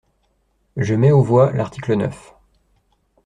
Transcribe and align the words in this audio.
Je 0.77 0.95
mets 0.95 1.11
aux 1.11 1.21
voix 1.21 1.51
l’article 1.51 1.93
neuf. 1.93 2.33